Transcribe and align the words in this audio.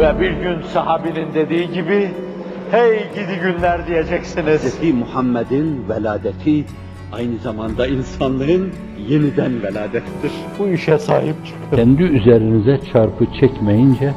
Ve 0.00 0.20
bir 0.20 0.30
gün 0.30 0.62
sahabinin 0.62 1.34
dediği 1.34 1.72
gibi, 1.72 2.10
hey 2.70 2.98
gidi 3.14 3.40
günler 3.42 3.86
diyeceksiniz. 3.86 4.80
Hz. 4.80 4.94
Muhammed'in 4.94 5.88
veladeti 5.88 6.64
aynı 7.12 7.38
zamanda 7.38 7.86
insanlığın 7.86 8.70
yeniden 9.08 9.62
veladettir. 9.62 10.32
Bu 10.58 10.68
işe 10.68 10.98
sahip 10.98 11.34
çıkın. 11.46 11.76
Kendi 11.76 12.02
üzerinize 12.02 12.80
çarpı 12.92 13.26
çekmeyince 13.40 14.12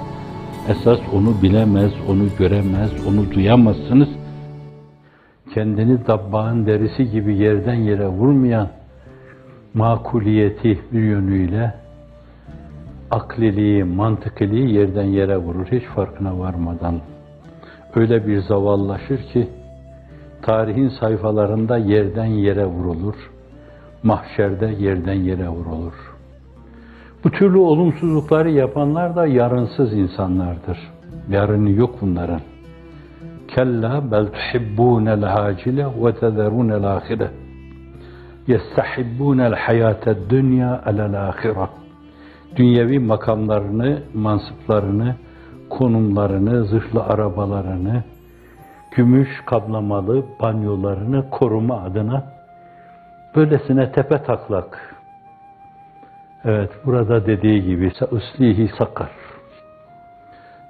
esas 0.69 0.99
onu 1.13 1.42
bilemez, 1.42 1.92
onu 2.10 2.24
göremez, 2.40 2.92
onu 3.08 3.31
duyamazsınız. 3.31 4.10
Kendini 5.54 6.08
dabbağın 6.08 6.65
derisi 6.65 7.12
gibi 7.12 7.38
yerden 7.38 7.76
yere 7.76 8.08
vurmayan 8.08 8.68
makuliyeti 9.74 10.79
bir 10.92 11.00
yönüyle 11.00 11.83
akliliği, 13.13 13.83
mantıkiliği 13.83 14.73
yerden 14.73 15.03
yere 15.03 15.37
vurur 15.37 15.65
hiç 15.71 15.83
farkına 15.83 16.39
varmadan. 16.39 16.99
Öyle 17.95 18.27
bir 18.27 18.41
zavallaşır 18.41 19.17
ki 19.17 19.48
tarihin 20.41 20.90
sayfalarında 20.90 21.77
yerden 21.77 22.26
yere 22.26 22.66
vurulur. 22.66 23.16
Mahşerde 24.04 24.76
yerden 24.80 25.13
yere 25.13 25.49
vurulur. 25.49 25.94
Bu 27.23 27.31
türlü 27.31 27.57
olumsuzlukları 27.57 28.52
yapanlar 28.52 29.16
da 29.16 29.26
yarınsız 29.27 29.93
insanlardır. 29.93 30.77
Yarını 31.30 31.71
yok 31.71 31.95
bunların. 32.02 32.41
Kella 33.48 34.12
bel 34.12 34.26
tuhibbûnel 34.26 35.35
acile 35.35 35.85
ve 35.85 36.16
tezerûnel 36.16 36.95
ahire. 36.95 37.32
Yestahibbûnel 38.48 39.55
hayâted 39.55 40.18
dünya 40.30 40.82
alel 40.85 41.30
ahire. 41.30 41.83
Dünyevi 42.55 42.99
makamlarını, 42.99 44.03
mansıplarını, 44.13 45.16
konumlarını, 45.70 46.66
zırhlı 46.66 47.03
arabalarını, 47.03 48.03
gümüş 48.91 49.29
kaplamalı 49.45 50.26
banyolarını 50.41 51.29
koruma 51.29 51.84
adına 51.84 52.23
böylesine 53.35 53.91
tepe 53.91 54.23
taklak. 54.23 54.95
Evet, 56.45 56.71
burada 56.85 57.26
dediği 57.26 57.63
gibi 57.63 57.91
uslihi 58.12 58.71
sakar. 58.77 59.12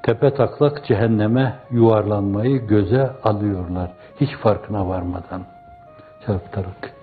Tepe 0.03 0.33
taklak 0.33 0.85
cehenneme 0.85 1.55
yuvarlanmayı 1.71 2.67
göze 2.67 3.11
alıyorlar. 3.23 3.91
Hiç 4.21 4.35
farkına 4.37 4.87
varmadan 4.89 5.41
çarptarak. 6.25 6.93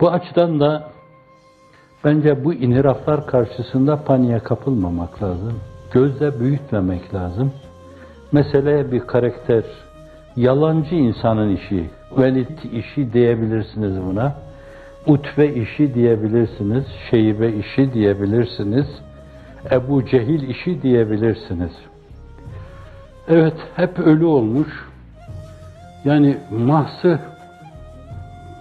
Bu 0.00 0.10
açıdan 0.10 0.60
da 0.60 0.88
bence 2.04 2.44
bu 2.44 2.54
inhiraflar 2.54 3.26
karşısında 3.26 4.04
paniğe 4.04 4.38
kapılmamak 4.38 5.22
lazım. 5.22 5.60
Gözle 5.92 6.40
büyütmemek 6.40 7.14
lazım. 7.14 7.52
Meseleye 8.32 8.92
bir 8.92 9.00
karakter, 9.00 9.64
yalancı 10.36 10.94
insanın 10.94 11.56
işi, 11.56 11.90
velit 12.18 12.64
işi 12.64 13.12
diyebilirsiniz 13.12 13.92
buna. 14.06 14.34
Utve 15.06 15.54
işi 15.54 15.94
diyebilirsiniz, 15.94 16.84
şeybe 17.10 17.52
işi 17.52 17.92
diyebilirsiniz, 17.92 18.86
Ebu 19.70 20.04
Cehil 20.06 20.48
işi 20.48 20.82
diyebilirsiniz. 20.82 21.72
Evet, 23.28 23.54
hep 23.76 23.98
ölü 23.98 24.24
olmuş. 24.24 24.68
Yani 26.04 26.36
mahsı 26.50 27.18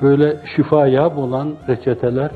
böyle 0.02 0.38
şifaya 0.56 1.16
olan 1.16 1.56
reçeteler 1.68 2.32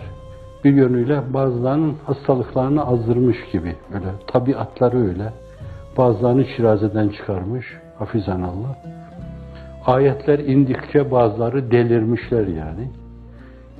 bir 0.63 0.73
yönüyle 0.73 1.21
bazılarının 1.33 1.95
hastalıklarını 2.05 2.87
azdırmış 2.87 3.37
gibi. 3.51 3.75
Böyle 3.93 4.05
tabiatları 4.27 4.97
öyle. 4.97 5.33
Bazılarını 5.97 6.45
şirazeden 6.45 7.09
çıkarmış. 7.09 7.65
Hafizan 7.99 8.41
Allah. 8.41 8.77
Ayetler 9.85 10.39
indikçe 10.39 11.11
bazıları 11.11 11.71
delirmişler 11.71 12.47
yani. 12.47 12.91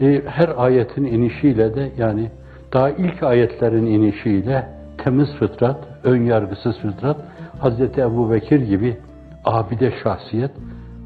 E, 0.01 0.21
her 0.25 0.49
ayetin 0.57 1.03
inişiyle 1.03 1.75
de 1.75 1.91
yani 1.97 2.31
daha 2.73 2.89
ilk 2.89 3.23
ayetlerin 3.23 3.85
inişiyle 3.85 4.67
temiz 4.97 5.35
fıtrat, 5.39 5.77
ön 6.03 6.23
yargısız 6.23 6.79
fıtrat, 6.79 7.17
Hazreti 7.59 8.01
Ebu 8.01 8.31
Bekir 8.31 8.59
gibi 8.61 8.97
abide 9.45 9.93
şahsiyet, 10.03 10.51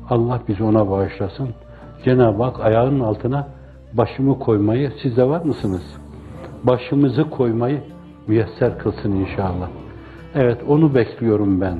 Allah 0.09 0.41
bizi 0.47 0.63
ona 0.63 0.89
bağışlasın. 0.89 1.49
Cenab-ı 2.05 2.43
Hak 2.43 2.59
ayağının 2.59 2.99
altına 2.99 3.47
başımı 3.97 4.39
koymayı, 4.39 4.91
siz 5.01 5.17
de 5.17 5.29
var 5.29 5.41
mısınız? 5.41 5.97
Başımızı 6.63 7.29
koymayı 7.29 7.81
müyesser 8.27 8.77
kılsın 8.77 9.11
inşallah. 9.11 9.69
Evet, 10.35 10.61
onu 10.67 10.95
bekliyorum 10.95 11.61
ben. 11.61 11.77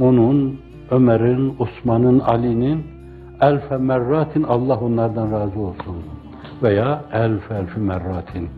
Onun, 0.00 0.60
Ömer'in, 0.90 1.56
Osman'ın, 1.58 2.18
Ali'nin 2.18 2.84
elfe 3.40 3.76
merratin 3.76 4.42
Allah 4.42 4.80
onlardan 4.80 5.32
razı 5.32 5.60
olsun. 5.60 5.96
Veya 6.62 7.04
elf 7.12 7.50
elfi 7.50 7.80
merratin. 7.80 8.48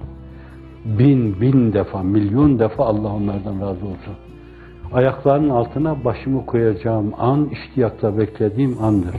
Bin, 0.85 1.41
bin 1.41 1.73
defa, 1.73 2.03
milyon 2.03 2.59
defa 2.59 2.85
Allah 2.85 3.15
onlardan 3.15 3.55
razı 3.55 3.87
olsun. 3.87 4.15
Ayaklarının 4.93 5.49
altına 5.49 6.05
başımı 6.05 6.47
koyacağım 6.47 7.13
an, 7.19 7.49
iştiyakla 7.49 8.19
beklediğim 8.19 8.77
andır. 8.83 9.15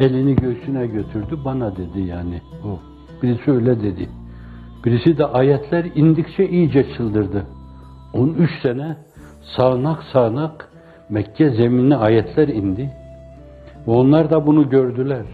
Elini 0.00 0.36
göğsüne 0.36 0.86
götürdü, 0.86 1.38
bana 1.44 1.76
dedi 1.76 2.00
yani 2.00 2.40
o. 2.64 2.78
Birisi 3.22 3.50
öyle 3.50 3.82
dedi. 3.82 4.08
Birisi 4.84 5.18
de 5.18 5.26
ayetler 5.26 5.84
indikçe 5.94 6.48
iyice 6.48 6.94
çıldırdı. 6.96 7.46
13 8.12 8.50
sene 8.62 8.96
sağanak 9.56 10.02
sağanak 10.12 10.68
Mekke 11.08 11.50
zeminine 11.50 11.96
ayetler 11.96 12.48
indi. 12.48 12.90
Ve 13.86 13.90
onlar 13.90 14.30
da 14.30 14.46
bunu 14.46 14.70
gördüler. 14.70 15.24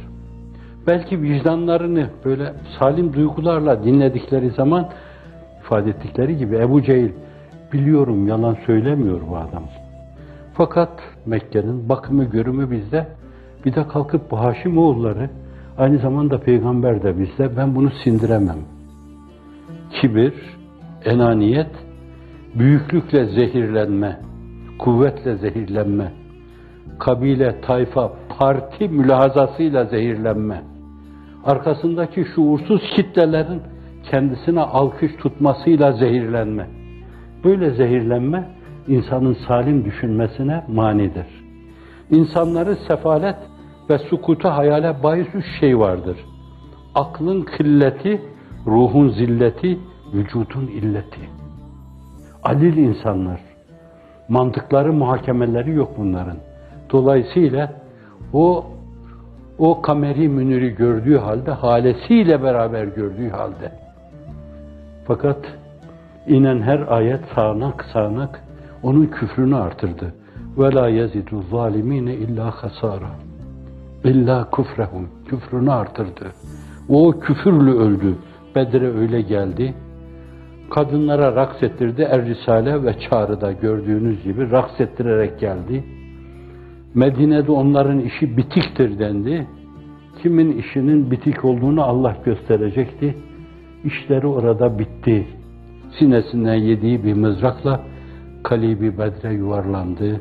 Belki 0.86 1.22
vicdanlarını 1.22 2.10
böyle 2.24 2.54
salim 2.78 3.12
duygularla 3.12 3.84
dinledikleri 3.84 4.50
zaman 4.50 4.88
ifade 5.60 5.90
ettikleri 5.90 6.36
gibi 6.36 6.56
Ebu 6.56 6.82
Cehil 6.82 7.10
biliyorum 7.72 8.28
yalan 8.28 8.56
söylemiyor 8.66 9.20
bu 9.30 9.36
adam. 9.36 9.64
Fakat 10.54 10.90
Mekke'nin 11.26 11.88
bakımı 11.88 12.24
görümü 12.24 12.70
bizde 12.70 13.06
bir 13.64 13.74
de 13.74 13.88
kalkıp 13.88 14.30
bu 14.30 14.38
Haşimoğulları 14.38 15.30
aynı 15.78 15.98
zamanda 15.98 16.40
peygamber 16.40 17.02
de 17.02 17.18
bizde 17.18 17.56
ben 17.56 17.74
bunu 17.74 17.90
sindiremem. 18.04 18.58
Kibir, 19.90 20.34
enaniyet, 21.04 21.70
büyüklükle 22.54 23.26
zehirlenme, 23.26 24.20
kuvvetle 24.78 25.36
zehirlenme, 25.36 26.12
kabile, 26.98 27.60
tayfa, 27.60 28.12
parti 28.38 28.88
mülahazasıyla 28.88 29.84
zehirlenme, 29.84 30.62
arkasındaki 31.44 32.24
şuursuz 32.34 32.82
kitlelerin 32.96 33.62
kendisine 34.10 34.60
alkış 34.60 35.16
tutmasıyla 35.16 35.92
zehirlenme. 35.92 36.66
Böyle 37.44 37.70
zehirlenme 37.70 38.48
insanın 38.88 39.36
salim 39.48 39.84
düşünmesine 39.84 40.64
manidir. 40.68 41.26
İnsanları 42.10 42.76
sefalet 42.88 43.36
ve 43.90 43.98
sukuta 43.98 44.56
hayale 44.56 45.02
bahis 45.02 45.34
üç 45.34 45.44
şey 45.60 45.78
vardır. 45.78 46.16
Aklın 46.94 47.42
kılleti, 47.42 48.22
ruhun 48.66 49.08
zilleti, 49.08 49.78
vücudun 50.14 50.66
illeti. 50.66 51.20
Adil 52.42 52.76
insanlar, 52.76 53.40
mantıkları, 54.28 54.92
muhakemeleri 54.92 55.70
yok 55.70 55.90
bunların. 55.98 56.36
Dolayısıyla 56.90 57.72
o 58.32 58.66
o 59.58 59.82
kameri 59.82 60.28
müniri 60.28 60.74
gördüğü 60.74 61.18
halde, 61.18 61.50
halesiyle 61.50 62.42
beraber 62.42 62.84
gördüğü 62.84 63.30
halde. 63.30 63.72
Fakat 65.06 65.38
inen 66.26 66.62
her 66.62 66.84
ayet 66.88 67.20
sağanak 67.34 67.84
sağanak 67.92 68.44
onun 68.82 69.06
küfrünü 69.06 69.56
artırdı. 69.56 70.14
La 70.58 70.88
yezidu 70.88 71.42
zalimine 71.50 72.14
illa 72.14 72.50
hasara. 72.50 73.10
İlla 74.04 74.50
küfrehum. 74.50 75.08
Küfrünü 75.28 75.72
artırdı. 75.72 76.32
O 76.88 77.20
küfürlü 77.20 77.70
öldü. 77.70 78.14
Bedre 78.54 78.98
öyle 78.98 79.20
geldi. 79.20 79.74
Kadınlara 80.70 81.36
raks 81.36 81.62
ettirdi. 81.62 82.02
Er 82.02 82.24
Risale 82.24 82.84
ve 82.84 82.98
Çağrı'da 83.00 83.52
gördüğünüz 83.52 84.24
gibi 84.24 84.50
raks 84.50 84.80
ettirerek 84.80 85.40
geldi. 85.40 85.84
Medine'de 86.94 87.52
onların 87.52 88.00
işi 88.00 88.36
bitiktir 88.36 88.98
dendi. 88.98 89.46
Kimin 90.22 90.58
işinin 90.58 91.10
bitik 91.10 91.44
olduğunu 91.44 91.82
Allah 91.82 92.16
gösterecekti. 92.24 93.16
İşleri 93.84 94.26
orada 94.26 94.78
bitti. 94.78 95.26
Sinesinden 95.98 96.54
yediği 96.54 97.04
bir 97.04 97.14
mızrakla 97.14 97.80
Kalibi 98.42 98.98
Bedre 98.98 99.32
yuvarlandı. 99.32 100.20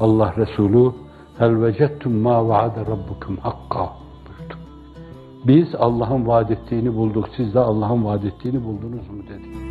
Allah 0.00 0.34
Resulü 0.36 0.92
hel 1.40 1.62
vecettum 1.62 2.12
ma 2.24 2.48
vaade 2.48 2.80
rabbukum 2.80 3.36
hakka 3.36 3.84
buyurdu. 4.24 4.54
Biz 5.44 5.68
Allah'ın 5.74 6.26
vaad 6.26 6.50
ettiğini 6.50 6.94
bulduk. 6.96 7.28
Siz 7.36 7.54
de 7.54 7.58
Allah'ın 7.58 8.04
vaad 8.04 8.22
ettiğini 8.22 8.64
buldunuz 8.64 9.10
mu 9.10 9.22
dedi. 9.28 9.69